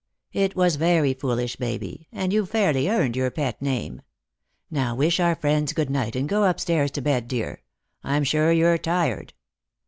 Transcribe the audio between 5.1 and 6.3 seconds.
our friends good night, and